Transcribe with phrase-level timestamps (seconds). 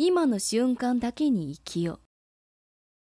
[0.00, 2.07] 今の瞬間だけに生きよう。